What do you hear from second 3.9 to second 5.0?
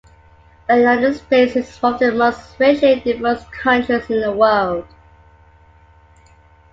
in the world.